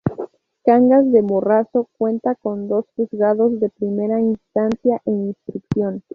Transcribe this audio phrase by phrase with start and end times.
[0.63, 6.01] Cangas de Morrazo cuenta con dos Juzgados de Primera Instancia e Instrucción.